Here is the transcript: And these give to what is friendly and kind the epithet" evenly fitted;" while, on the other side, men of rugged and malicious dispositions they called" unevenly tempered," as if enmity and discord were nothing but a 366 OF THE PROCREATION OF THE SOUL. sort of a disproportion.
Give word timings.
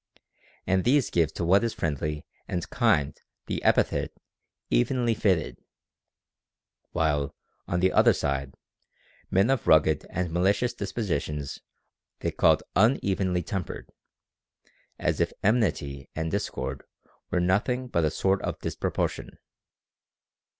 And 0.65 0.83
these 0.83 1.11
give 1.11 1.31
to 1.35 1.45
what 1.45 1.63
is 1.63 1.75
friendly 1.75 2.25
and 2.47 2.67
kind 2.71 3.15
the 3.45 3.63
epithet" 3.63 4.11
evenly 4.81 5.13
fitted;" 5.13 5.59
while, 6.91 7.35
on 7.67 7.81
the 7.81 7.93
other 7.93 8.11
side, 8.11 8.55
men 9.29 9.51
of 9.51 9.67
rugged 9.67 10.07
and 10.09 10.31
malicious 10.31 10.73
dispositions 10.73 11.59
they 12.21 12.31
called" 12.31 12.63
unevenly 12.89 13.43
tempered," 13.43 13.91
as 14.97 15.19
if 15.19 15.31
enmity 15.43 16.09
and 16.15 16.31
discord 16.31 16.83
were 17.29 17.39
nothing 17.39 17.87
but 17.87 18.03
a 18.03 18.09
366 18.09 18.09
OF 18.09 18.09
THE 18.09 18.09
PROCREATION 18.09 18.09
OF 18.09 18.09
THE 18.09 18.09
SOUL. 18.11 18.21
sort 18.31 18.41
of 18.41 18.55
a 18.57 18.63
disproportion. 18.63 19.37